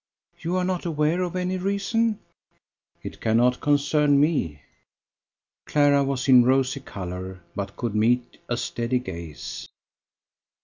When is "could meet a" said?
7.77-8.57